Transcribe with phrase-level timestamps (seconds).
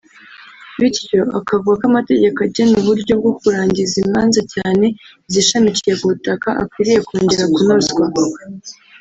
[0.79, 4.85] bityo akavuga ko amategeko agena uburyo bwo kurangiza imanza cyane
[5.27, 8.03] izishamikiye ku butaka akwiriye kongera kunozwa